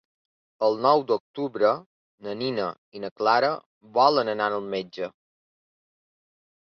[0.67, 1.73] El nou d'octubre
[2.27, 2.65] na Nina
[2.99, 3.51] i na Clara
[3.99, 5.11] volen anar al metge.